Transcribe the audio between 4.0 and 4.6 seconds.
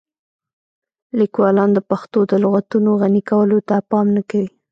نه کوي.